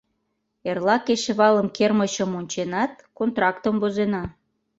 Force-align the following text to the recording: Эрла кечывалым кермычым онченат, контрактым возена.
Эрла 0.69 0.95
кечывалым 1.05 1.67
кермычым 1.77 2.31
онченат, 2.39 2.91
контрактым 3.17 3.75
возена. 3.83 4.23